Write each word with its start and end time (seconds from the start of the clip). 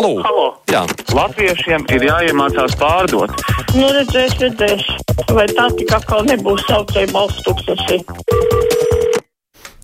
Halo! 0.00 0.22
Halo. 0.24 0.44
Jā. 0.72 0.80
Latviešiem 1.12 1.82
ir 1.92 2.04
jāiemācās 2.06 2.72
pārdot. 2.80 3.34
Nu, 3.76 3.90
redzēs, 3.92 4.32
redzēs. 4.40 4.86
Vai 5.28 5.44
tā 5.52 5.66
tik 5.76 5.92
atkal 5.92 6.24
nebūs 6.24 6.64
saucēja 6.70 7.10
balsts 7.12 7.44
tūkstoši? 7.44 7.98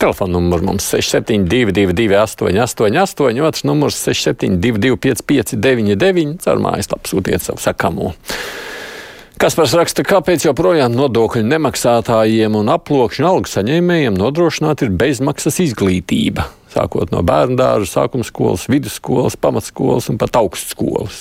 Telefona 0.00 0.38
numurs 0.38 0.64
mums 0.64 0.86
6722, 0.88 2.16
888, 2.16 3.42
otrs 3.44 3.66
numurs 3.68 4.00
672, 4.08 4.96
559, 5.04 6.40
caur 6.46 6.64
mājaslapu 6.64 7.12
sūtiet 7.12 7.44
savu 7.44 7.60
sakamo. 7.60 8.14
Kaspars 9.36 9.74
raksta, 9.76 10.00
kāpēc 10.00 10.46
joprojām 10.46 10.94
nodokļu 10.96 11.42
nemaksātājiem 11.44 12.54
un 12.56 12.70
aploksņu 12.72 13.26
algu 13.28 13.50
saņēmējiem 13.52 14.14
nodrošināta 14.16 14.86
ir 14.86 14.94
bezmaksas 14.96 15.58
izglītība, 15.60 16.46
sākot 16.72 17.12
no 17.12 17.20
bērnu 17.20 17.58
dārza, 17.60 17.90
sākuma 17.90 18.24
skolas, 18.24 18.64
vidusskolas, 18.72 19.36
pamatskolas 19.36 20.08
un 20.08 20.16
pat 20.22 20.38
augstskolas. 20.40 21.18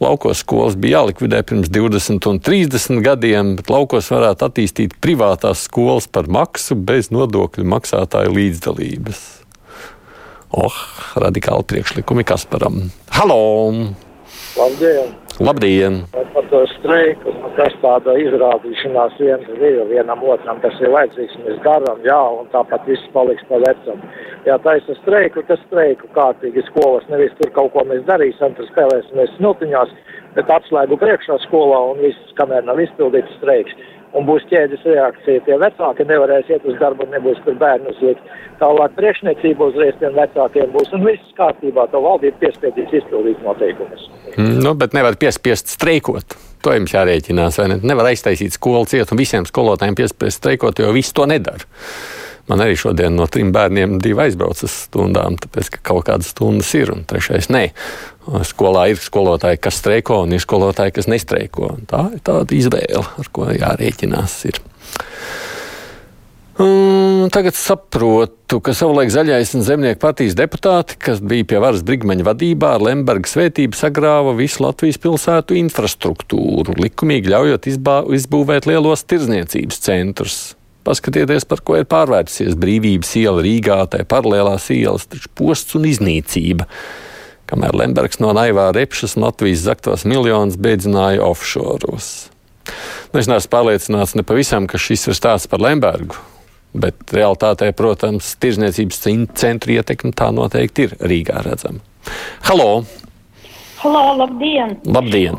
Laukos 0.00 0.40
skolas 0.40 0.78
bija 0.80 1.02
jālikvidē 1.02 1.42
pirms 1.44 1.68
20 1.76 2.30
un 2.32 2.40
30 2.40 3.04
gadiem, 3.04 3.52
bet 3.60 3.68
laukos 3.72 4.08
varētu 4.12 4.48
attīstīt 4.48 4.96
privātās 5.04 5.66
skolas 5.68 6.08
par 6.08 6.32
maksu 6.32 6.78
bez 6.88 7.12
nodokļu 7.12 7.68
maksātāju 7.68 8.32
līdzdalības. 8.32 9.22
Oh, 10.56 10.82
radikāli 11.20 11.68
priekšlikumi 11.68 12.24
Kasparam. 12.24 12.86
Halo! 13.12 14.05
Labdien! 14.56 15.08
Labdien! 15.40 15.94
Par 16.32 16.44
to 16.48 16.62
streiku, 16.78 17.28
nu, 17.28 17.48
kas 17.58 17.74
tāda 17.82 18.14
izrādīšanās 18.16 19.18
viens 19.20 19.50
ir 19.52 19.82
vienam 19.90 20.22
otram, 20.24 20.62
tas 20.62 20.78
ir 20.80 20.94
vajadzīgs, 20.94 21.34
mēs 21.44 21.58
darām, 21.66 22.00
jā, 22.08 22.16
un 22.38 22.48
tāpat 22.54 22.88
viss 22.88 23.10
paliks 23.12 23.44
pa 23.50 23.60
vecam. 23.60 24.00
Jā, 24.48 24.56
taisa 24.64 24.96
streiku, 25.02 25.44
tas 25.50 25.60
streiku 25.66 26.08
kārtīgi 26.16 26.64
skolas, 26.70 27.04
nevis 27.12 27.36
tur 27.36 27.52
kaut 27.58 27.74
ko 27.74 27.84
mēs 27.84 28.00
darīsim, 28.08 28.56
tur 28.56 28.70
spēlēsimies 28.70 29.36
smiltiņās, 29.36 29.92
bet 30.38 30.54
atslēgu 30.56 30.96
priekšā 31.04 31.36
skolā 31.44 31.82
un 31.90 32.00
viss, 32.06 32.32
kamēr 32.40 32.64
nav 32.64 32.80
izpildīts 32.80 33.36
streiks. 33.36 33.76
Un 34.14 34.24
būs 34.28 34.46
ķēdes 34.50 34.84
reakcija. 34.86 35.42
Tie 35.44 35.56
vecāki 35.60 36.06
nevarēs 36.08 36.48
iet 36.52 36.64
uz 36.64 36.76
darbu, 36.80 37.08
nebūs 37.10 37.40
tur 37.44 37.56
bērnus 37.60 37.98
likt. 38.00 38.34
Tālāk 38.60 38.94
priekšniecība 38.96 39.70
uzreiz 39.70 39.96
tiem 40.00 40.14
vecākiem 40.16 40.70
būs 40.72 40.94
un 40.96 41.04
viss 41.04 41.34
kārtībā. 41.36 41.88
To 41.92 42.00
valdība 42.04 42.38
piespiedīs 42.46 42.94
izpildīt 43.02 43.42
noteikumus. 43.44 44.06
Mm, 44.36 44.60
Nu, 44.64 44.74
bet 44.78 44.94
nevar 44.96 45.18
piespiest 45.20 45.74
streikot. 45.74 46.38
To 46.64 46.72
jums 46.72 46.94
jārēķinās. 46.94 47.58
vai 47.60 47.68
Ne? 47.74 47.80
Nevar 47.82 48.08
aiztaisīt 48.12 48.56
skolu 48.56 48.86
cietu 48.88 49.14
un 49.14 49.20
visiem 49.20 49.44
skolotājiem 49.48 49.98
piespiest 49.98 50.40
streikot, 50.40 50.78
jo 50.78 50.92
visi 50.96 51.12
to 51.14 51.26
nedara. 51.26 51.66
Man 52.46 52.62
arī 52.62 52.76
šodien 52.78 53.16
no 53.18 53.26
trim 53.30 53.50
bērniem 53.54 53.96
divi 54.02 54.22
aizbrauca 54.26 54.68
uz 54.68 54.74
stundām, 54.86 55.38
tāpēc 55.42 55.72
ka 55.74 55.82
kaut 55.90 56.06
kādas 56.06 56.30
stundas 56.30 56.70
ir, 56.78 56.92
un 56.94 57.02
trešais 57.08 57.50
nē. 57.50 57.64
Skolā 58.46 58.88
ir 58.92 59.02
skolotāji, 59.02 59.58
kas 59.62 59.80
streiko, 59.82 60.20
un 60.26 60.34
ir 60.34 60.42
skolotāji, 60.42 60.94
kas 60.98 61.10
nestreiko. 61.10 61.74
Tā 61.90 62.06
ir 62.14 62.22
tāda 62.26 62.54
izvēle, 62.54 63.02
ar 63.02 63.32
ko 63.34 63.50
jārēķinās. 63.50 64.38
Ir. 64.50 64.62
Un 66.62 67.28
tagad 67.28 67.52
saprotu, 67.52 68.62
ka 68.64 68.72
savulaik 68.72 69.10
zaļais 69.12 69.50
un 69.58 69.64
zemnieku 69.66 70.00
partijas 70.00 70.38
deputāti, 70.38 70.96
kas 70.96 71.20
bija 71.20 71.44
pie 71.50 71.58
varas 71.60 71.82
brigmaņa 71.84 72.24
vadībā, 72.24 72.70
ar 72.78 72.84
Lemberga 72.86 73.28
svētību 73.28 73.76
sagrāva 73.76 74.32
visu 74.38 74.64
Latvijas 74.64 74.96
pilsētu 75.02 75.58
infrastruktūru, 75.60 76.78
likumīgi 76.80 77.34
ļaujot 77.34 77.68
izbā, 77.74 77.98
izbūvēt 78.16 78.70
lielos 78.70 79.04
tirzniecības 79.04 79.82
centrus. 79.84 80.38
Paskatieties, 80.86 81.42
par 81.50 81.64
ko 81.66 81.80
ir 81.80 81.88
pārvērtusies 81.90 82.54
brīvības 82.62 83.10
iela 83.18 83.42
Rīgā, 83.42 83.80
tā 83.90 84.04
paralēlās 84.06 84.68
ielas, 84.70 85.08
taču 85.10 85.32
posts 85.34 85.74
un 85.74 85.88
iznīcība. 85.90 86.68
Kamēr 87.50 87.74
Lembergs 87.78 88.20
no 88.22 88.30
naivā 88.34 88.68
repšas 88.74 89.16
Latvijas 89.18 89.64
zaktos 89.66 90.06
miljonus 90.06 90.58
beidzināja 90.62 91.26
offšoros. 91.26 92.12
Nu, 93.10 93.18
es 93.18 93.26
neesmu 93.30 93.50
pārliecināts 93.50 94.14
ne 94.18 94.22
pavisam, 94.26 94.70
ka 94.70 94.78
šis 94.78 95.08
ir 95.10 95.18
stāsts 95.18 95.50
par 95.50 95.62
Lembergu. 95.62 96.18
Bet 96.76 97.14
realtātē, 97.14 97.72
protams, 97.74 98.34
tirzniecības 98.42 99.02
centra 99.38 99.78
ietekme 99.78 100.14
tā 100.14 100.30
noteikti 100.34 100.86
ir 100.86 100.96
Rīgā 101.02 101.42
redzama. 101.46 101.82
Halo! 102.46 102.84
Halo, 103.82 104.02
labdien! 104.22 104.78
Labdien! 104.86 105.38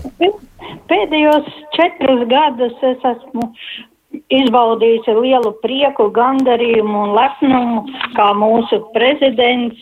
Pēdējos 0.88 1.48
četrus 1.76 2.24
gadus 2.32 2.76
es 2.88 3.06
esmu 3.16 3.52
izbaudījusi 4.34 5.16
lielu 5.20 5.54
prieku, 5.64 6.10
gandarījumu 6.16 7.04
un 7.08 7.16
lepnumu, 7.18 7.86
kā 8.18 8.32
mūsu 8.38 8.82
prezidents 8.96 9.82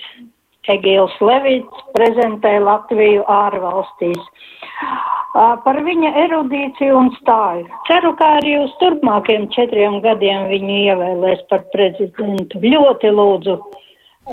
Egils 0.70 1.14
Levits 1.22 1.84
prezentē 1.94 2.58
Latviju 2.64 3.26
ārvalstīs. 3.30 4.22
Par 5.36 5.78
viņa 5.84 6.12
erudīciju 6.24 6.96
un 6.98 7.10
stāju. 7.20 7.66
Ceru, 7.90 8.14
ka 8.18 8.38
arī 8.40 8.56
uz 8.64 8.72
turpmākiem 8.80 9.50
četriem 9.54 10.00
gadiem 10.04 10.48
viņu 10.50 10.78
ievēlēs 10.86 11.44
par 11.52 11.66
prezidentu. 11.74 12.62
Ļoti 12.64 13.12
lūdzu 13.14 13.58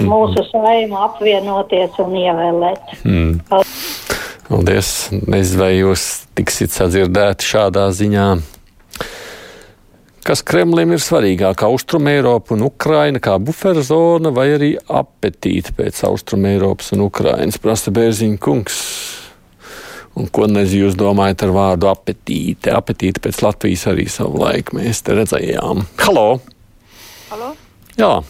mūsu 0.07 0.47
saimu 0.49 1.03
apvienoties 1.03 1.99
un 2.01 2.17
ievēlēt. 2.23 2.97
Mm. 3.05 3.35
Paldies! 4.49 4.95
Nezinu, 5.13 5.61
vai 5.61 5.71
jūs 5.77 6.07
tiksiet 6.39 6.73
sadzirdēti 6.75 7.51
šādā 7.51 7.91
ziņā. 7.97 8.29
Kas 10.23 10.39
Kremlim 10.47 10.93
ir 10.95 11.01
svarīgāk- 11.03 11.65
Austrum 11.67 12.07
Eiropa 12.07 12.55
un 12.55 12.63
Ukraina 12.63 13.19
kā 13.19 13.39
buferzona 13.43 14.31
vai 14.31 14.53
arī 14.55 14.77
apetīte 14.79 15.75
pēc 15.75 16.05
Austrum 16.07 16.47
Eiropas 16.47 16.93
un 16.95 17.01
Ukrainas, 17.09 17.59
prasa 17.59 17.91
Bērziņa 17.91 18.39
kungs. 18.39 18.79
Un 20.15 20.29
ko 20.29 20.47
nezinu, 20.47 20.87
jūs 20.87 20.95
domājat 20.95 21.43
ar 21.43 21.55
vārdu 21.57 21.89
apetīte? 21.91 22.71
Apetīte 22.71 23.19
pēc 23.25 23.43
Latvijas 23.43 23.87
arī 23.91 24.07
savu 24.09 24.39
laiku 24.45 24.77
mēs 24.77 25.03
te 25.03 25.17
redzējām. 25.17 25.87
Halo! 25.99 26.41
Halo? 27.33 27.55
Jā, 27.99 28.23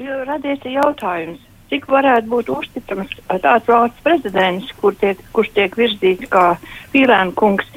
Radies 0.00 0.62
jautājums, 0.64 1.40
cik 1.68 1.84
varētu 1.92 2.30
būt 2.32 2.48
uzticams 2.54 3.10
tāds 3.28 3.68
valsts 3.68 4.00
prezidents, 4.06 4.70
kur 4.80 4.94
tiek, 4.96 5.18
kurš 5.36 5.50
tiek 5.58 5.76
virzīts 5.76 6.30
kā 6.32 6.54
Pīlēna 6.94 7.34
kungs, 7.36 7.68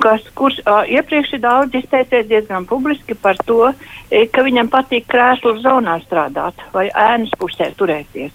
kas, 0.00 0.24
kurš 0.34 0.60
eh, 0.64 0.92
iepriekš 0.96 1.34
ir 1.36 1.42
daudz 1.44 1.74
izteicies 1.74 2.28
diezgan 2.28 2.66
publiski 2.66 3.14
par 3.14 3.38
to, 3.46 3.72
eh, 4.10 4.26
ka 4.32 4.44
viņam 4.46 4.70
patīk 4.72 5.08
krēslu 5.10 5.58
zonā 5.64 6.00
strādāt 6.04 6.60
vai 6.72 6.88
ēnas 6.88 7.34
pusē 7.38 7.72
turēties. 7.76 8.32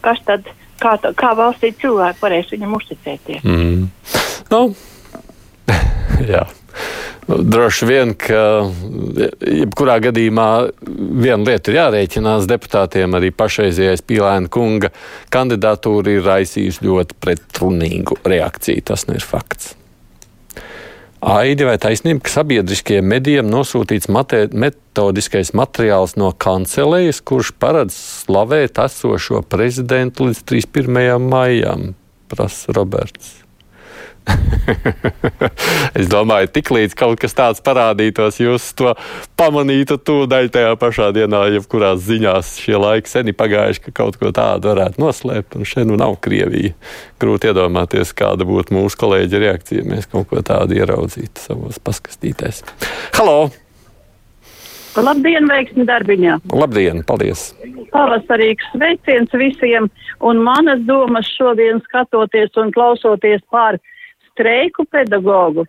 Kas 0.00 0.22
tad, 0.26 0.48
kā, 0.80 0.96
kā 0.98 1.34
valstī 1.36 1.72
cilvēki 1.80 2.22
varēs 2.22 2.54
viņam 2.54 2.78
uzticēties? 2.80 3.44
Mm. 3.44 3.90
Nu, 4.50 4.62
jā. 6.32 6.46
Nu, 7.30 7.36
droši 7.46 7.86
vien, 7.86 8.14
ka 8.18 8.66
jebkurā 9.44 10.00
gadījumā 10.02 10.48
viena 11.22 11.44
lieta 11.46 11.70
ir 11.70 11.78
jārēķinās 11.78 12.48
deputātiem. 12.50 13.14
Arī 13.14 13.30
pašreizējais 13.30 14.02
Pīlēna 14.02 14.50
kunga 14.50 14.90
kandidatūra 15.30 16.16
ir 16.16 16.26
raisījusi 16.26 16.88
ļoti 16.88 17.20
pretrunīgu 17.22 18.18
reakciju. 18.26 18.88
Tas 18.90 19.06
nu 19.06 19.14
ir 19.20 19.26
fakts. 19.26 19.76
Aidi 21.20 21.66
vai 21.68 21.74
taisnība, 21.76 22.22
ka 22.24 22.32
sabiedriskajiem 22.32 23.04
medijiem 23.04 23.48
nosūtīts 23.52 24.08
mate, 24.08 24.46
metodiskais 24.56 25.52
materiāls 25.52 26.16
no 26.16 26.30
kancelējas, 26.32 27.20
kurš 27.28 27.52
paredz 27.60 27.98
slavēt 28.24 28.80
esošo 28.80 29.42
prezidentu 29.44 30.30
līdz 30.30 30.40
31. 30.48 31.20
maijam, 31.20 31.90
prasa 32.32 32.72
Roberts. 32.72 33.34
es 35.98 36.08
domāju, 36.10 36.50
tiklīdz 36.54 36.94
kaut 36.98 37.20
kas 37.22 37.34
tāds 37.36 37.62
parādītos, 37.64 38.40
jūs 38.42 38.70
to 38.78 38.94
pamanītu 39.40 39.98
tūdaļ 40.06 40.50
tajā 40.54 40.74
pašā 40.80 41.10
dienā, 41.16 41.42
jebkurās 41.56 42.02
ziņās 42.06 42.52
šie 42.62 42.76
laiki 42.80 43.10
seni 43.10 43.34
pagājuši, 43.36 43.84
ka 43.86 43.94
kaut 44.02 44.20
ko 44.20 44.32
tādu 44.36 44.72
varētu 44.72 45.02
noslēpt. 45.02 45.56
Un 45.58 45.68
šeit 45.68 45.88
nu 45.88 45.98
nav 46.00 46.18
Krievija. 46.24 46.74
Grūti 47.20 47.50
iedomāties, 47.50 48.14
kāda 48.16 48.46
būtu 48.48 48.76
mūsu 48.76 49.00
kolēģa 49.00 49.42
reakcija, 49.46 49.82
ja 49.82 49.94
mēs 49.94 50.10
kaut 50.10 50.30
ko 50.30 50.44
tādu 50.44 50.78
ieraudzītu 50.78 51.48
savos 51.48 51.80
paskastītēs. 51.82 52.64
Halo! 53.18 53.50
Labdien, 54.98 55.46
veiksmi 55.46 55.84
darbiņā! 55.86 56.40
Labdien! 56.50 57.04
Paldies! 57.06 57.52
Pavasarīgs 57.94 58.66
sveiciens 58.72 59.32
visiem, 59.38 59.86
un 60.26 60.42
manas 60.42 60.82
domas 60.86 61.28
šodien 61.36 61.78
skatoties 61.86 62.58
un 62.58 62.72
klausoties 62.74 63.42
pār 63.54 63.78
streiku 64.40 64.86
pedagogu 64.88 65.66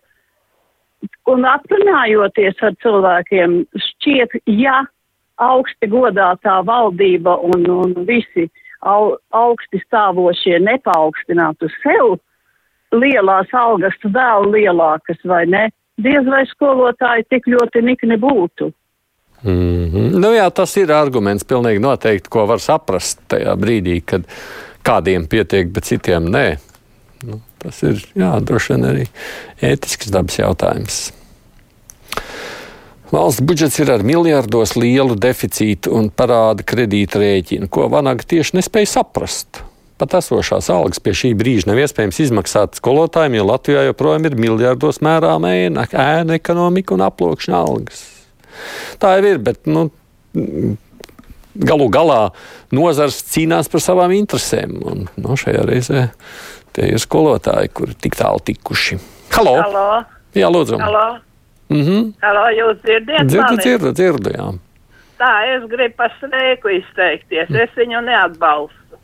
un 1.28 1.44
aprunājoties 1.44 2.58
ar 2.62 2.74
cilvēkiem, 2.82 3.62
šķiet, 3.76 4.40
ja 4.46 4.82
augsti 5.42 5.88
godātā 5.90 6.60
valdība 6.66 7.36
un, 7.42 7.66
un 7.66 7.94
visi 8.06 8.48
au, 8.80 9.16
augsti 9.34 9.80
stāvošie 9.82 10.60
nepaukstinātu 10.62 11.70
sev 11.82 12.18
lielās 12.94 13.50
algas 13.56 13.96
vēl 14.04 14.50
lielākas 14.52 15.18
vai 15.24 15.44
ne, 15.46 15.68
diez 16.02 16.26
vai 16.28 16.44
skolotāji 16.50 17.26
tik 17.30 17.48
ļoti 17.50 17.82
nikni 17.82 18.18
būtu. 18.20 18.72
Mm 19.42 19.88
-hmm. 19.90 20.18
nu, 20.22 20.28
jā, 20.34 20.50
tas 20.54 20.76
ir 20.76 20.92
arguments, 20.92 21.44
pilnīgi 21.44 21.80
noteikti, 21.82 22.30
ko 22.30 22.46
var 22.46 22.60
saprast 22.62 23.24
tajā 23.28 23.56
brīdī, 23.58 24.02
kad, 24.06 24.22
kādiem 24.86 25.26
pietiek, 25.26 25.72
bet 25.72 25.84
citiem 25.84 26.30
nē. 26.30 26.71
Nu, 27.26 27.40
tas 27.62 27.82
ir 27.86 28.00
jā, 28.18 28.32
droši 28.42 28.74
vien 28.74 28.86
arī 28.88 29.08
ētisks 29.62 30.10
dabas 30.12 30.38
jautājums. 30.40 31.02
Valsts 33.12 33.44
budžets 33.44 33.76
ir 33.82 33.90
ar 33.92 34.02
miljardos 34.08 34.72
lielu 34.78 35.14
deficītu 35.20 35.92
un 35.92 36.08
parāda 36.08 36.64
kredīta 36.64 37.20
rēķinu, 37.20 37.68
ko 37.68 37.90
Vanaga 37.92 38.24
tieši 38.24 38.56
nespēja 38.56 38.88
saprast. 38.94 39.60
Pat 40.00 40.16
esošās 40.18 40.70
algas 40.72 40.98
pie 40.98 41.12
šī 41.14 41.34
brīža 41.38 41.68
nav 41.68 41.78
iespējams 41.82 42.22
izmaksāt 42.24 42.80
skolotājiem, 42.80 43.36
jo 43.36 43.44
Latvijā 43.50 43.84
joprojām 43.90 44.24
ir 44.26 44.38
miljardos 44.40 45.02
mērām 45.04 45.44
ēna, 45.46 45.84
ēna 45.92 46.38
ekonomika 46.40 46.96
un 46.96 47.04
aploksņa 47.04 47.60
algas. 47.60 48.00
Tā 48.98 49.12
jau 49.18 49.28
ir, 49.28 49.38
bet 49.44 49.68
nu, 49.68 49.90
galu 51.54 51.90
galā 51.92 52.22
nozars 52.72 53.20
cīnās 53.28 53.68
par 53.72 53.84
savām 53.84 54.14
interesēm. 54.16 54.74
Un, 54.88 55.06
nu, 55.20 55.36
šajā 55.38 55.66
reizē 55.68 56.06
tie 56.76 56.88
ir 56.92 57.02
skolotāji, 57.02 57.72
kuri 57.76 57.94
tik 57.94 58.16
tālu 58.18 58.42
tikuši. 58.44 58.98
Halo! 59.32 59.56
Halo. 59.62 59.86
Jā, 60.36 60.48
lūdzu! 60.52 60.80
Halo. 60.80 61.20
Mm 61.72 61.82
-hmm. 61.86 62.12
Halo, 62.22 62.44
jūs 62.50 62.76
dzirdat? 62.82 63.26
Dzirdu, 63.26 63.56
dzirdu, 63.56 63.92
dzirdu, 63.92 64.30
jā. 64.30 64.52
Tā, 65.18 65.32
es 65.56 65.64
gribu 65.70 65.94
par 65.96 66.12
streiku 66.18 66.68
izteikties. 66.68 67.50
Es 67.50 67.70
viņu 67.76 68.00
neatbalstu. 68.00 68.98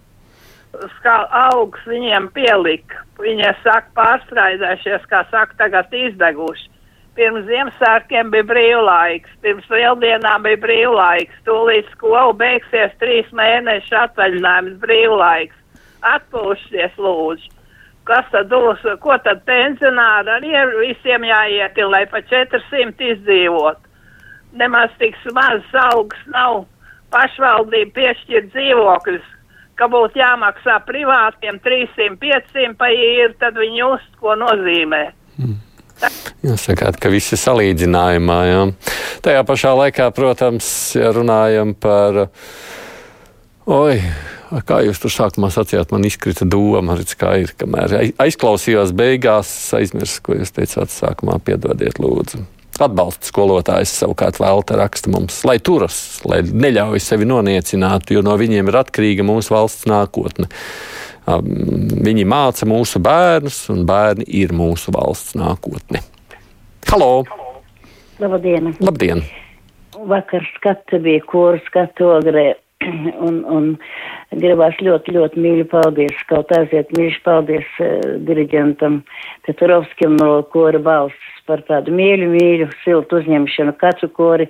Kā 1.05 1.17
augs 1.31 1.81
viņiem 1.87 2.29
pielika. 2.35 3.05
Viņi 3.19 3.53
saka, 3.63 3.89
pārstrādājušies, 3.95 5.07
kā 5.11 5.25
saka, 5.31 5.55
tagad 5.59 5.95
izdeguši. 5.95 6.71
Pirms 7.19 7.49
Ziemassvētkiem 7.49 8.31
bija 8.31 8.47
brīvlaiks, 8.47 9.31
pirms 9.43 9.67
lieldienām 9.71 10.43
bija 10.43 10.61
brīvlaiks. 10.63 11.41
Tūlīt 11.49 11.89
skola 11.97 12.35
beigsies 12.43 12.93
trīs 13.01 13.33
mēnešu 13.35 13.97
atvaļinājums 14.05 14.77
brīvlaiks. 14.85 15.57
Atpūšties, 16.15 16.95
lūdzu. 16.95 17.58
Kas 18.09 18.29
tad 18.33 18.49
dos, 18.49 18.81
ko 19.05 19.19
tad 19.25 19.43
pensionāri 19.49 20.33
arī 20.39 20.53
visiem 20.81 21.27
jāiet, 21.29 21.77
lai 21.93 22.07
pa 22.09 22.23
400 22.25 23.13
izdzīvot? 23.13 23.83
Nemaz 24.57 24.95
tik 25.01 25.17
mazs 25.37 25.75
augs 25.93 26.23
nav 26.33 26.63
pašvaldība 27.13 27.93
piešķirt 27.99 28.49
dzīvokļus 28.55 29.35
ka 29.79 29.87
būtu 29.91 30.19
jāmaksā 30.19 30.81
privātiem 30.89 31.61
300, 31.63 32.17
500 32.19 32.75
pa 32.79 32.91
īri, 32.91 33.35
tad 33.39 33.59
viņi 33.59 33.83
just, 33.83 34.11
ko 34.21 34.35
nozīmē. 34.39 35.05
Jūs 36.47 36.67
sakāt, 36.69 36.99
ka 37.03 37.11
viss 37.11 37.35
ir 37.35 37.41
salīdzinājumā. 37.43 38.39
Jā. 38.47 38.65
Tajā 39.23 39.45
pašā 39.47 39.75
laikā, 39.79 40.11
protams, 40.15 40.69
ja 40.99 41.11
runājam 41.15 41.75
par. 41.79 42.27
Oi, 43.69 43.99
kā 44.69 44.81
jūs 44.87 45.01
tur 45.03 45.13
sākumā 45.13 45.51
sacījāt, 45.53 45.93
man 45.95 46.07
izkrita 46.09 46.47
doma, 46.49 46.97
redz, 46.99 47.15
kā 47.19 47.35
ir. 47.43 47.53
Kamēr 47.59 48.13
aizklausījos 48.21 48.95
beigās, 48.97 49.51
aizmirsu, 49.77 50.23
ko 50.25 50.39
jūs 50.39 50.55
teicāt 50.57 50.93
sākumā, 50.95 51.39
piedodiet, 51.45 52.01
lūdzu. 52.03 52.45
Atbalsta 52.79 53.27
skolotājs 53.27 53.91
savukārt 53.99 54.39
vēlta 54.39 54.77
raksta 54.79 55.11
mums, 55.11 55.41
lai 55.49 55.57
turas, 55.59 55.97
lai 56.29 56.45
neļauj 56.47 57.03
sevi 57.03 57.27
noniecināt, 57.27 58.13
jo 58.15 58.23
no 58.23 58.37
viņiem 58.39 58.71
ir 58.71 58.79
atkarīga 58.85 59.27
mūsu 59.27 59.57
valsts 59.57 59.89
nākotne. 59.91 60.47
Viņi 61.27 62.25
māca 62.31 62.69
mūsu 62.71 63.03
bērnus, 63.03 63.65
un 63.75 63.83
bērni 63.89 64.29
ir 64.39 64.55
mūsu 64.57 64.95
valsts 64.95 65.35
nākotne. 65.37 66.05
Halo! 66.89 67.27
Labdien! 68.23 68.71
Labdien! 68.79 69.27
Vakar 70.09 70.47
skatu 70.55 71.03
bija 71.03 71.21
kurs 71.27 71.67
skatu 71.67 72.13
ogrē. 72.15 72.53
Un, 73.29 73.41
un 73.51 73.65
gribās 74.39 74.77
ļoti, 74.85 75.13
ļoti 75.17 75.41
mīļi 75.43 75.65
paldies, 75.73 76.21
kaut 76.31 76.53
aiziet 76.55 76.93
mīļš 76.95 77.17
paldies 77.25 77.67
uh, 77.83 78.15
diriģentam 78.29 79.01
Peturovskim 79.47 80.15
no 80.21 80.31
kora 80.53 80.79
balsts 80.79 81.43
par 81.49 81.65
tādu 81.67 81.95
mīļu, 81.97 82.29
mīļu, 82.37 82.69
siltu 82.85 83.19
uzņemšanu 83.23 83.75
katru 83.81 84.11
kori, 84.15 84.47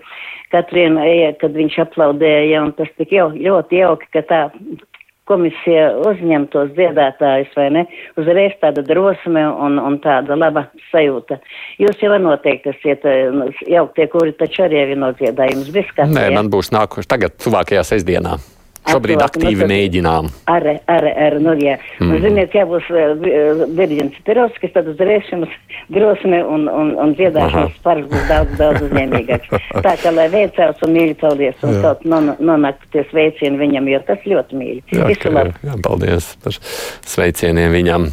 katru 0.52 0.82
vienu 0.82 1.04
eja, 1.06 1.32
kad 1.40 1.56
viņš 1.56 1.80
aplaudēja, 1.86 2.66
un 2.66 2.75
tas 2.76 2.90
tik 3.00 3.14
jau 3.16 3.30
ļoti 3.32 3.80
jauki, 3.80 4.10
ka 4.16 4.25
tā 4.28 4.42
komisija 5.28 5.90
uzņem 6.08 6.48
tos 6.52 6.72
dziedātājus, 6.76 7.54
vai 7.58 7.69
ne? 7.76 7.86
Uzreiz 8.20 8.56
tāda 8.62 8.84
drosme 8.86 9.44
un, 9.48 9.78
un 9.78 9.98
tāda 10.04 10.36
laba 10.38 10.66
sajūta. 10.90 11.40
Jūs 11.82 12.02
jau 12.02 12.19
noteikti 12.22 12.75
esat 12.75 13.08
jau 13.69 13.88
tie, 13.96 14.08
kuri 14.12 14.36
taču 14.38 14.66
arī 14.66 14.84
ir 14.86 14.94
nodziedājums. 15.00 15.72
Nē, 16.08 16.30
man 16.34 16.52
būs 16.52 16.72
nākošais 16.75 17.10
tagad, 17.10 17.36
tuvākajā 17.42 17.84
sestdienā. 17.92 18.38
Šobrīd 18.88 19.23
aktīvi 19.25 19.64
nu, 19.64 19.69
mēģinām. 19.73 20.29
Ar, 20.50 20.67
ar, 20.90 21.06
ar, 21.26 21.38
nu, 21.43 21.55
jā. 21.61 21.76
Mm. 21.99 22.12
Un, 22.12 22.20
ziniet, 22.25 22.55
ja 22.56 22.64
būs 22.69 22.87
Virģins 23.79 24.20
Pirovskis, 24.26 24.73
tad 24.75 24.88
uzreiz 24.93 25.29
jums 25.32 25.52
drosme 25.94 26.40
un, 26.44 26.69
un, 26.73 26.94
un 27.00 27.17
dziedāšanas 27.19 27.75
spars 27.79 28.06
būs 28.11 28.29
daudz, 28.31 28.55
daudz 28.61 28.87
uzņēmīgāks. 28.88 29.52
Tā 29.87 29.96
kā, 30.02 30.14
lai 30.14 30.29
veicās 30.32 30.87
un 30.87 30.94
mīļi 30.96 31.19
paldies 31.20 31.67
un 31.67 31.82
kaut 31.85 32.06
non, 32.08 32.32
nonāktu 32.38 32.94
tie 32.94 33.05
sveicieni 33.11 33.61
viņam, 33.61 33.90
jo 33.93 34.00
tas 34.08 34.25
ļoti 34.29 34.62
mīļi. 34.62 34.87
Jā, 34.96 35.11
labu. 35.34 35.58
Jā, 35.67 35.76
paldies 35.84 36.32
par 36.44 36.56
sveicieniem 36.62 37.76
viņam. 37.76 38.11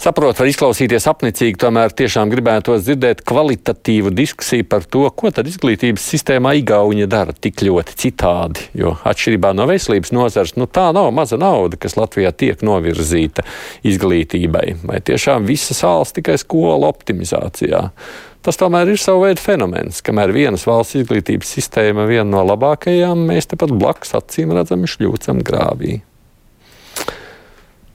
Saprotu, 0.00 0.42
var 0.42 0.50
izklausīties 0.50 1.06
apnicīgi, 1.08 1.58
tomēr 1.62 1.94
tiešām 1.96 2.32
gribētos 2.32 2.82
dzirdēt 2.84 3.22
kvalitatīvu 3.24 4.12
diskusiju 4.14 4.66
par 4.68 4.84
to, 4.84 5.06
ko 5.16 5.30
tad 5.34 5.48
izglītības 5.48 6.04
sistēmā 6.12 6.56
Igaunija 6.60 7.08
dara 7.10 7.32
tik 7.32 7.62
ļoti 7.64 7.96
citādi. 8.02 8.68
Jo 8.76 8.96
atšķirībā 9.06 9.54
no 9.56 9.68
veselības 9.70 10.12
nozars, 10.16 10.54
nu 10.60 10.68
tā 10.68 10.90
nav 10.96 11.08
maza 11.16 11.38
nauda, 11.40 11.80
kas 11.80 11.96
Latvijā 11.96 12.34
tiek 12.36 12.60
novirzīta 12.66 13.46
izglītībai. 13.86 14.66
Vai 14.84 15.00
tiešām 15.04 15.48
visa 15.48 15.76
sāls 15.78 16.14
tikai 16.16 16.36
skolu 16.42 16.88
optimizācijā? 16.90 17.86
Tas 18.44 18.58
tomēr 18.60 18.90
ir 18.92 19.00
sava 19.00 19.30
veida 19.30 19.40
fenomens. 19.40 20.02
Kamēr 20.04 20.34
vienas 20.36 20.66
valsts 20.68 20.98
izglītības 21.00 21.54
sistēma 21.56 22.04
ir 22.04 22.18
viena 22.18 22.28
no 22.34 22.42
labākajām, 22.50 23.24
mēs 23.30 23.48
tepat 23.48 23.72
blakus 23.72 24.12
acīm 24.18 24.52
redzam 24.52 24.84
šļūcam 24.84 25.40
grāvī. 25.46 26.02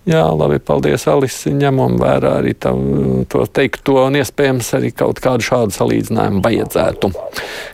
Jā, 0.09 0.23
labi, 0.33 0.57
paldies, 0.65 1.03
Alise. 1.11 1.51
Ņemam 1.53 1.99
vērā 2.01 2.39
arī 2.39 2.55
tavu, 2.57 3.19
to 3.29 3.43
teikto, 3.45 3.99
un 4.07 4.17
iespējams 4.17 4.71
arī 4.79 4.89
kaut 4.97 5.21
kādu 5.21 5.45
šādu 5.45 5.75
salīdzinājumu 5.75 6.41
vajadzētu. 6.45 7.11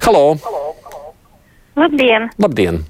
Halo! 0.03 0.25
Labdien! 1.79 2.27
Labdien! 2.43 2.81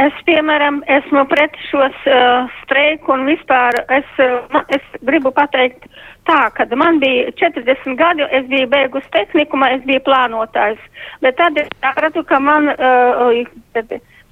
Es, 0.00 0.16
piemēram, 0.26 0.80
esmu 0.90 1.22
pret 1.30 1.54
šos 1.68 1.96
uh, 2.08 2.50
streiku 2.64 3.14
un 3.14 3.28
vispār 3.28 3.78
es, 3.94 4.10
uh, 4.22 4.58
es 4.74 4.84
gribu 5.06 5.30
pateikt 5.36 5.86
tā, 6.26 6.40
kad 6.56 6.72
man 6.78 6.98
bija 7.02 7.30
40 7.38 7.98
gadi, 8.00 8.26
es 8.34 8.46
biju 8.50 8.70
beigus 8.74 9.06
tehnikumā, 9.14 9.74
es 9.76 9.86
biju 9.86 10.02
plānotājs, 10.08 10.82
bet 11.22 11.38
tad 11.38 11.58
es 11.62 11.70
sapratu, 11.78 12.24
ka 12.26 12.42
man 12.42 12.72
uh, 12.74 13.36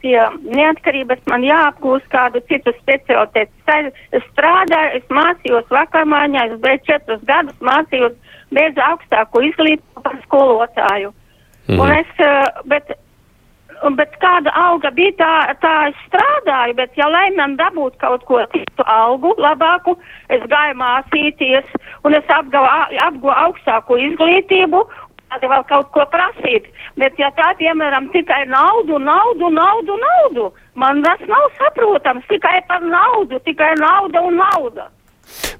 pie 0.02 0.18
neatkarības 0.44 1.24
man 1.30 1.44
jāapgūst 1.46 2.08
kādu 2.12 2.42
citu 2.50 2.74
specialitāti. 2.78 3.92
Strādāju, 4.30 5.00
es 5.00 5.10
mācījos 5.12 5.68
vakarmāņā, 5.74 6.46
es 6.52 6.62
beidzu 6.62 6.92
četrus 6.92 7.24
gadus 7.28 7.58
mācījos, 7.64 8.14
beidzu 8.54 8.84
augstāko 8.84 9.42
izglītību 9.50 10.06
par 10.06 10.16
skolotāju. 10.26 11.12
Mhm. 11.68 11.80
Un 11.80 11.92
es, 11.92 12.12
eh, 12.18 12.46
bet, 12.64 12.92
bet 13.96 14.14
kāda 14.22 14.52
alga 14.56 14.90
bija, 14.90 15.12
tā, 15.18 15.32
tā 15.60 15.74
es 15.88 15.98
strādāju, 16.06 16.76
bet 16.76 16.96
ja 16.96 17.08
lai 17.08 17.28
man 17.36 17.56
dabūtu 17.58 17.98
kaut 17.98 18.24
ko 18.24 18.40
citu 18.54 18.86
algu, 18.86 19.34
labāku, 19.36 19.96
es 20.30 20.42
gāju 20.42 20.78
mācīties 20.80 21.76
un 22.04 22.14
es 22.14 22.24
apgāju 22.24 23.02
apgu 23.04 23.28
augstāko 23.28 24.00
izglītību 24.00 24.86
tādi 25.30 25.50
vēl 25.52 25.64
kaut 25.70 25.90
ko 25.94 26.04
prasīt. 26.12 26.68
Bet 27.00 27.18
ja 27.20 27.30
tā, 27.36 27.52
piemēram, 27.60 28.10
tikai 28.14 28.44
naudu, 28.50 28.98
naudu, 28.98 29.50
naudu, 29.54 29.98
naudu, 30.04 30.52
man 30.74 31.02
tas 31.06 31.24
nav 31.30 31.48
saprotams 31.60 32.28
tikai 32.30 32.60
par 32.68 32.84
naudu, 32.84 33.40
tikai 33.46 33.74
nauda 33.80 34.24
un 34.28 34.40
nauda. 34.40 34.88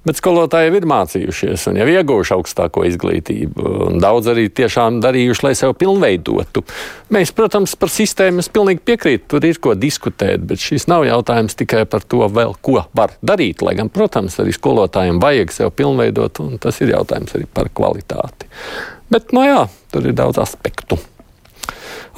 Bet 0.06 0.16
skolotāji 0.16 0.72
ir 0.72 0.86
mācījušies 0.88 1.66
un 1.70 1.78
jau 1.80 1.86
ieguvuši 1.92 2.34
augstāko 2.36 2.84
izglītību. 2.88 3.98
Daudz 4.00 4.30
arī 4.32 4.46
tiešām 4.48 5.02
darījuši, 5.04 5.44
lai 5.44 5.54
sevi 5.58 5.76
pilnveidotu. 5.82 6.62
Mēs, 7.14 7.34
protams, 7.36 7.74
par 7.78 7.92
sistēmu 7.92 8.44
pilnīgi 8.54 8.84
piekrītu, 8.88 9.26
tur 9.34 9.44
ir 9.44 9.60
ko 9.62 9.74
diskutēt, 9.76 10.46
bet 10.48 10.62
šis 10.64 10.88
nav 10.90 11.04
jautājums 11.08 11.58
tikai 11.58 11.84
par 11.90 12.06
to, 12.08 12.24
vēl, 12.32 12.56
ko 12.64 12.80
var 12.96 13.16
darīt. 13.20 13.64
Lai 13.66 13.76
gan, 13.78 13.92
protams, 13.92 14.38
arī 14.40 14.56
skolotājiem 14.56 15.20
vajag 15.22 15.52
sevi 15.54 15.74
pilnveidot, 15.82 16.40
un 16.44 16.62
tas 16.62 16.80
ir 16.80 16.94
jautājums 16.96 17.36
arī 17.36 17.50
par 17.52 17.68
kvalitāti. 17.68 18.48
Bet, 19.12 19.32
nu 19.36 19.44
jā, 19.46 19.62
tur 19.92 20.08
ir 20.08 20.16
daudz 20.16 20.40
aspektu. 20.42 20.98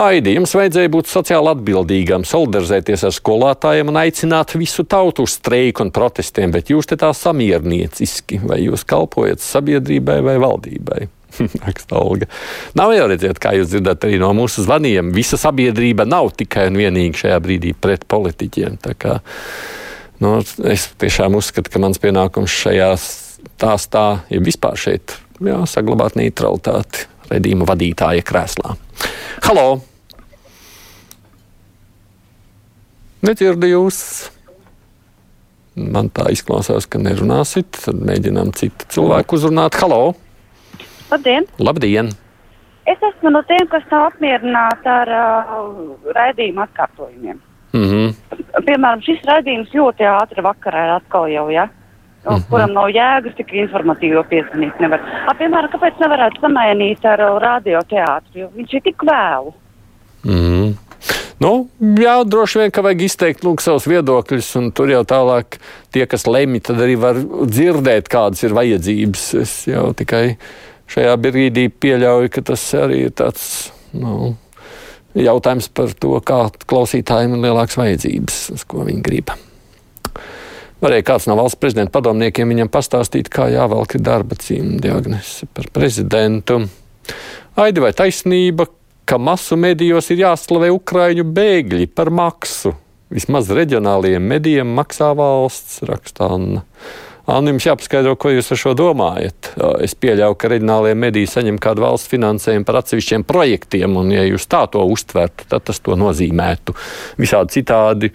Aidi, 0.00 0.32
jums 0.38 0.54
vajadzēja 0.56 0.88
būt 0.92 1.10
sociāli 1.10 1.50
atbildīgam, 1.50 2.22
solidarizēties 2.24 3.02
ar 3.04 3.12
skolotājiem 3.12 3.90
un 3.92 3.98
aicināt 4.00 4.54
visu 4.56 4.86
tautu 4.88 5.26
uz 5.26 5.34
streiku 5.36 5.84
un 5.84 5.90
protestiem, 5.92 6.54
bet 6.54 6.70
jūs 6.72 6.88
te 6.88 6.96
tā 7.00 7.10
samiernieciski, 7.16 8.40
vai 8.46 8.62
jūs 8.62 8.86
kalpojat 8.88 9.44
sabiedrībai 9.44 10.20
vai 10.24 10.38
valdībai? 10.40 11.02
Raksta 11.66 11.98
Olga. 12.00 12.30
Nav 12.78 12.94
jau 12.96 13.10
redziet, 13.12 13.38
kā 13.42 13.52
jūs 13.58 13.68
dzirdat 13.74 14.08
arī 14.08 14.16
no 14.22 14.32
mūsu 14.36 14.64
zvaniem. 14.64 15.12
Visa 15.14 15.38
sabiedrība 15.40 16.08
nav 16.08 16.32
tikai 16.38 16.70
un 16.70 16.80
vienīgi 16.80 17.26
šajā 17.26 17.42
brīdī 17.44 17.74
pret 17.76 18.08
politiķiem. 18.10 18.80
Kā 18.98 19.20
Nu, 20.20 20.34
es 20.68 20.90
tiešām 21.00 21.38
uzskatu, 21.38 21.72
ka 21.72 21.80
mans 21.80 21.96
pienākums 22.00 22.52
šajā 22.52 22.90
stāstā 23.00 24.04
ir 24.28 24.42
vispār 24.44 24.76
šeit 24.76 25.14
jā, 25.44 25.60
saglabāt 25.68 26.18
neutralitāti 26.20 27.06
redzījuma 27.30 27.68
vadītāja 27.70 28.24
krēslā. 28.26 28.74
Halo! 29.46 29.80
Nedzirdu 33.24 33.68
jūs! 33.68 34.00
Man 35.80 36.10
tā 36.12 36.26
izklausās, 36.34 36.88
ka 36.90 36.98
nerunāsit. 37.00 37.70
Tad 37.84 38.00
mēģinām 38.04 38.50
citu 38.58 38.88
cilvēku 38.92 39.38
uzrunāt. 39.38 39.78
Halo! 39.80 40.14
Labdien! 41.10 41.46
Labdien! 41.60 42.10
Es 42.90 43.02
esmu 43.06 43.30
no 43.30 43.42
tiem, 43.46 43.66
kas 43.70 43.84
nav 43.92 44.08
apmierināti 44.08 44.88
ar 44.90 45.10
uh, 45.14 45.66
raidījumu 46.16 46.64
atkārtojumiem. 46.64 47.38
Mm 47.72 47.84
-hmm. 47.90 48.14
Piemēram, 48.66 49.02
šis 49.06 49.20
raidījums 49.28 49.74
ļoti 49.74 50.06
ātri 50.10 50.42
vakarā 50.42 50.86
ir 50.86 50.94
atkal 50.96 51.28
jau, 51.30 51.46
ja? 51.54 51.68
Mm 52.24 52.34
-hmm. 52.36 52.50
kuram 52.50 52.72
nav 52.72 52.88
jēgas 52.92 53.34
tik. 53.36 53.52
Nevar. 54.80 55.00
A, 55.26 55.34
piemēram, 55.34 55.70
kāpēc 55.72 56.00
nevarētu 56.00 56.40
samainīt 56.40 57.04
ar 57.04 57.18
radioteātri, 57.42 58.40
jo 58.40 58.50
viņš 58.56 58.74
ir 58.74 58.82
tik 58.82 59.02
vēlu? 59.02 59.52
Mm 60.24 60.32
-hmm. 60.32 60.74
Nu, 61.40 61.68
jā, 61.80 62.18
droši 62.28 62.58
vien, 62.58 62.70
ka 62.70 62.82
vajag 62.84 63.02
izteikt 63.06 63.44
lūk, 63.44 63.62
savus 63.64 63.86
viedokļus, 63.88 64.56
un 64.60 64.68
tur 64.76 64.90
jau 64.92 65.00
tālāk 65.08 65.56
tie, 65.90 66.04
kas 66.06 66.26
lemj, 66.28 66.60
tad 66.60 66.76
arī 66.84 66.98
var 67.00 67.16
dzirdēt, 67.48 68.08
kādas 68.12 68.44
ir 68.44 68.52
vajadzības. 68.52 69.34
Es 69.40 69.66
jau 69.70 69.94
tikai 69.96 70.36
šajā 70.92 71.16
brīdī 71.16 71.70
pieļauju, 71.72 72.28
ka 72.28 72.44
tas 72.52 72.74
arī 72.74 73.06
ir 73.08 73.10
tāds 73.16 73.72
nu, 73.96 74.36
jautājums 75.16 75.70
par 75.72 75.96
to, 75.96 76.18
kā 76.20 76.42
klausītājiem 76.68 77.38
ir 77.38 77.46
lielākas 77.48 77.80
vajadzības, 77.80 78.42
uz 78.58 78.66
ko 78.68 78.84
viņi 78.84 79.06
grib. 79.08 79.32
Varēja 80.80 81.04
kāds 81.10 81.26
no 81.28 81.36
valsts 81.36 81.60
prezidenta 81.60 81.92
padomniekiem 81.98 82.48
viņam 82.54 82.70
pastāstīt, 82.72 83.28
kā 83.32 83.50
jāvelk 83.52 83.98
darba 84.00 84.38
cīņa 84.40 84.78
diagnose 84.80 85.48
par 85.52 85.68
prezidentu. 85.74 86.62
Aidi 87.60 87.82
vai 87.84 87.90
taisnība, 87.96 88.64
ka 89.04 89.18
masu 89.20 89.58
medijos 89.60 90.08
ir 90.14 90.22
jāslavē 90.22 90.70
ukraiņu 90.72 91.26
bēgļi 91.36 91.90
par 91.92 92.12
maksu? 92.14 92.72
Vismaz 93.10 93.50
reģionālajiem 93.52 94.28
medijiem 94.32 94.72
maksā 94.76 95.10
valsts, 95.18 95.82
rakstā 95.84 96.30
Anna. 96.36 96.64
Anna, 97.30 97.52
jums 97.52 97.66
jāpaskaidro, 97.66 98.16
ko 98.18 98.32
jūs 98.32 98.48
ar 98.50 98.58
šo 98.58 98.72
domājat. 98.78 99.52
Es 99.84 99.94
pieļauju, 99.98 100.36
ka 100.40 100.48
reģionālajie 100.50 100.96
mediji 100.98 101.28
saņem 101.30 101.60
kādu 101.62 101.84
valsts 101.84 102.10
finansējumu 102.10 102.66
par 102.66 102.80
atsevišķiem 102.80 103.24
projektiem, 103.28 103.94
un, 104.00 104.10
ja 104.14 104.24
jūs 104.26 104.48
tā 104.50 104.64
to 104.72 104.82
uztvertu, 104.90 105.46
tad 105.50 105.66
tas 105.68 105.78
to 105.84 105.94
nozīmētu. 106.00 106.74
Visādi 107.20 107.60
citādi, 107.60 108.10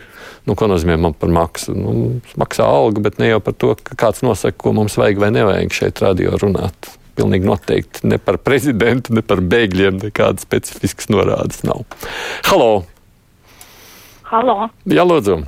nu, 0.50 0.58
ko 0.60 0.68
nozīmē 0.72 0.98
man 1.06 1.16
par 1.20 1.32
maksu? 1.36 1.76
Nu, 1.78 1.94
maksā 2.42 2.68
algu, 2.68 3.04
bet 3.06 3.22
ne 3.22 3.32
jau 3.32 3.40
par 3.46 3.56
to, 3.62 3.72
ka 3.88 3.98
kāds 4.06 4.26
nosaka, 4.26 4.58
ko 4.66 4.76
mums 4.76 4.98
vajag 5.00 5.24
vai 5.24 5.32
nevajag 5.38 5.80
šeit 5.80 6.04
radio 6.04 6.36
runāt. 6.42 6.92
Pilnīgi 7.16 7.48
noteikti 7.48 8.12
ne 8.12 8.20
par 8.20 8.42
prezidentu, 8.44 9.16
ne 9.16 9.24
par 9.24 9.40
bēgļiem, 9.40 10.02
nekādas 10.10 10.44
specifiskas 10.44 11.08
norādes 11.14 11.64
nav. 11.64 11.86
Halo! 12.50 12.84
Halo! 14.28 14.60
Jā, 14.92 15.08
lūdzu! 15.08 15.40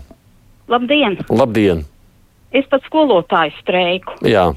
Labdien! 0.71 1.19
Labdien! 1.27 1.85
Es 2.55 2.67
pat 2.71 2.85
skolotāju 2.87 3.55
streiku. 3.61 4.15
Jā. 4.27 4.51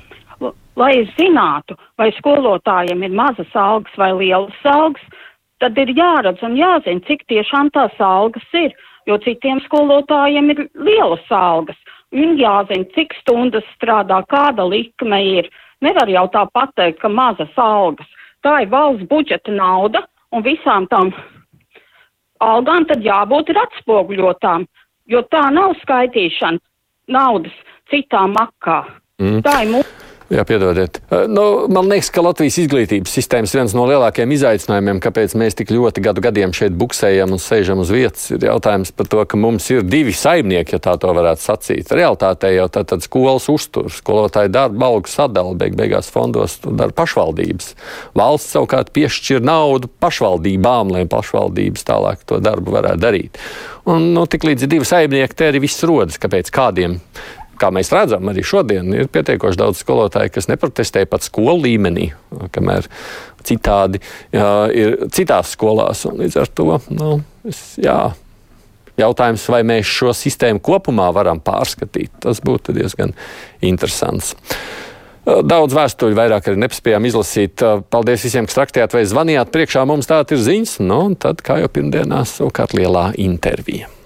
Lai 0.78 0.92
es 1.02 1.11
zinātu, 1.18 1.75
vai 1.99 2.09
skolotājiem 2.16 3.02
ir 3.04 3.16
mazas 3.16 3.50
algas 3.59 3.97
vai 3.99 4.12
lielas 4.16 4.61
algas, 4.64 5.02
tad 5.61 5.76
ir 5.78 5.90
jāredz 5.97 6.40
un 6.47 6.54
jāzina, 6.56 7.02
cik 7.09 7.26
tiešām 7.28 7.73
tās 7.75 7.97
algas 8.00 8.47
ir, 8.56 8.73
jo 9.11 9.18
citiem 9.20 9.61
skolotājiem 9.66 10.52
ir 10.54 10.62
lielas 10.78 11.26
algas. 11.35 11.76
Un 12.14 12.38
jāzina, 12.38 12.87
cik 12.94 13.12
stundas 13.20 13.66
strādā, 13.75 14.23
kāda 14.30 14.64
likme 14.66 15.20
ir. 15.40 15.50
Nevar 15.85 16.09
jau 16.11 16.26
tā 16.32 16.47
pateikt, 16.54 17.00
ka 17.02 17.11
mazas 17.11 17.52
algas. 17.59 18.09
Tā 18.44 18.62
ir 18.64 18.73
valsts 18.73 19.06
budžeta 19.11 19.52
nauda, 19.52 20.06
un 20.32 20.47
visām 20.47 20.87
tām 20.88 21.12
algām 22.40 22.87
tad 22.88 23.04
jābūt 23.04 23.52
ir 23.52 23.61
atspoguļotām, 23.61 24.64
jo 25.12 25.23
tā 25.28 25.42
nav 25.52 25.75
skaitīšana 25.82 26.61
naudas 27.11 27.54
citā 27.92 28.26
makā. 28.30 28.82
Mm. 29.20 29.42
Tā 29.44 29.61
ir 29.64 29.75
mūsu. 29.76 30.00
Jā, 30.30 30.44
piedodiet. 30.47 31.00
Nu, 31.26 31.66
man 31.75 31.88
liekas, 31.90 32.06
ka 32.14 32.23
Latvijas 32.23 32.54
izglītības 32.62 33.11
sistēmas 33.16 33.50
viens 33.50 33.73
no 33.75 33.82
lielākajiem 33.90 34.30
izaicinājumiem, 34.37 35.00
kāpēc 35.02 35.32
mēs 35.35 35.56
tik 35.59 35.73
ļoti 35.75 36.04
gadu 36.04 36.23
gadiem 36.23 36.52
šeit 36.54 36.76
buksējam 36.78 37.35
un 37.35 37.42
sēžam 37.42 37.82
uz 37.82 37.90
vietas, 37.90 38.28
ir 38.30 38.47
jautājums 38.47 38.94
par 38.94 39.09
to, 39.11 39.25
ka 39.26 39.40
mums 39.40 39.66
ir 39.75 39.82
divi 39.82 40.14
saimnieki, 40.14 40.76
ja 40.76 40.80
tā 40.85 40.94
to 41.02 41.11
varētu 41.18 41.42
sacīt. 41.42 41.90
Realtātē 41.99 42.52
jau 42.54 42.68
tā 42.70 42.85
tad 42.92 43.02
skolas 43.02 43.49
uztur, 43.50 43.90
skolotāju 43.90 44.52
darba 44.54 44.92
algu 44.92 45.11
sadala, 45.11 45.56
beig 45.59 45.75
beigās 45.75 46.12
fondos 46.14 46.61
dara 46.62 46.94
pašvaldības. 46.94 47.75
Valsts 48.14 48.54
savukārt 48.54 48.94
piešķir 48.94 49.42
naudu 49.42 49.90
pašvaldībām, 49.99 50.94
lai 50.94 51.09
pašvaldības 51.11 51.90
tālāk 51.90 52.23
to 52.30 52.38
darbu 52.38 52.78
varētu 52.78 53.02
darīt. 53.02 53.42
Un, 53.90 54.12
nu, 54.14 54.28
tik 54.30 54.47
līdz 54.47 54.70
divi 54.70 54.87
saimnieki, 54.87 55.35
te 55.35 55.50
arī 55.50 55.64
viss 55.66 55.82
rodas, 55.82 56.23
kāpēc 56.23 56.54
kādiem 56.54 57.00
kā 57.61 57.71
mēs 57.75 57.93
redzam, 57.95 58.31
arī 58.33 58.45
šodien 58.47 58.88
ir 58.97 59.11
pietiekoši 59.12 59.61
daudz 59.61 59.83
skolotāju, 59.85 60.33
kas 60.35 60.49
neprotestē 60.50 61.05
pat 61.11 61.26
skolu 61.26 61.61
līmenī, 61.67 62.11
kamēr 62.55 62.88
citādi 63.47 64.02
jā, 64.35 64.50
ir 64.76 64.97
citās 65.14 65.55
skolās. 65.57 66.07
Līdz 66.09 66.40
ar 66.43 66.50
to 66.57 66.81
nu, 66.93 67.14
es, 67.49 67.62
jā, 67.81 68.00
jautājums, 69.00 69.47
vai 69.52 69.62
mēs 69.67 69.88
šo 69.88 70.14
sistēmu 70.17 70.62
kopumā 70.64 71.11
varam 71.17 71.40
pārskatīt, 71.45 72.12
tas 72.25 72.43
būtu 72.45 72.76
diezgan 72.76 73.14
interesants. 73.64 74.35
Daudz 75.21 75.76
vēstuļu 75.76 76.17
vairāk 76.17 76.49
arī 76.49 76.62
nepaspējām 76.62 77.07
izlasīt. 77.07 77.62
Paldies 77.93 78.25
visiem, 78.25 78.49
kas 78.49 78.57
traktējāt 78.57 78.97
vai 78.97 79.05
zvanījāt. 79.07 79.52
Priekšā 79.52 79.85
mums 79.87 80.09
tāda 80.11 80.35
ir 80.35 80.43
ziņas, 80.43 80.79
nu, 80.83 81.00
un 81.11 81.17
tad, 81.21 81.45
kā 81.45 81.61
jau 81.61 81.69
pirmdienās, 81.71 82.38
savukārt 82.40 82.75
lielā 82.75 83.11
intervija. 83.21 84.00